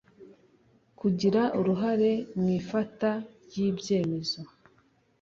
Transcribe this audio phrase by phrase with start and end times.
[0.99, 3.09] kugira uruhare mu ifata
[3.45, 4.41] ry ibyemezo